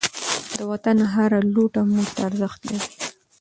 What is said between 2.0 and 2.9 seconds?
ته ارزښت لري.